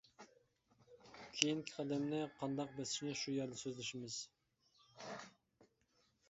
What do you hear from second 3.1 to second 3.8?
شۇ يەردە